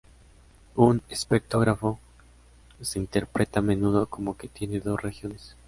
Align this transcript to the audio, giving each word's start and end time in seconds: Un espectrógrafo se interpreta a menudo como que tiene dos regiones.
Un 0.77 1.03
espectrógrafo 1.09 1.99
se 2.81 2.97
interpreta 2.97 3.59
a 3.59 3.61
menudo 3.61 4.07
como 4.07 4.35
que 4.35 4.47
tiene 4.47 4.79
dos 4.79 4.99
regiones. 4.99 5.55